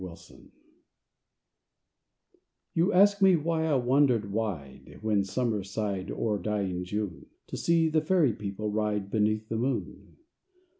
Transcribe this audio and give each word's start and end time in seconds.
THE 0.03 0.07
ELF 0.07 0.27
QUEEN 0.29 0.51
You 2.73 2.91
ask 2.91 3.21
me 3.21 3.35
why 3.35 3.65
I 3.67 3.75
wandered 3.75 4.31
wide 4.31 4.97
When 5.03 5.23
Summer 5.23 5.63
sighed 5.63 6.09
o'er 6.09 6.39
dying 6.39 6.83
June? 6.85 7.27
To 7.45 7.55
see 7.55 7.87
the 7.87 8.01
Fairy 8.01 8.33
People 8.33 8.71
ride 8.71 9.11
Beneath 9.11 9.47
the 9.47 9.57
moon. 9.59 10.17